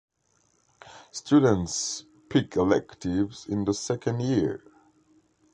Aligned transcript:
Students 1.11 2.05
pick 2.27 2.55
electives 2.55 3.45
in 3.47 3.65
the 3.65 3.73
second 3.75 4.19
year. 4.23 4.63